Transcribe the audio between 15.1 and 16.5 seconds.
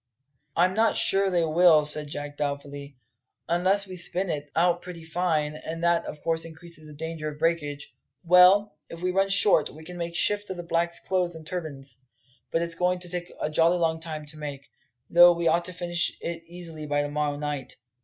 we ought to finish it